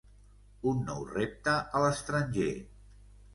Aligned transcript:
Un 0.71 0.79
nou 0.87 1.03
repte 1.09 1.53
a 1.59 1.83
l'estranger. 1.85 2.49